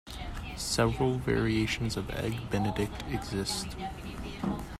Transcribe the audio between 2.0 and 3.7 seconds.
Eggs Benedict exist.